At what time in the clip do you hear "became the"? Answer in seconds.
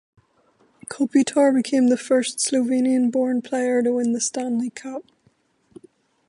1.53-1.95